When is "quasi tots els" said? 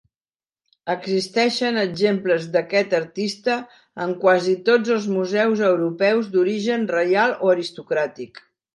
4.25-5.09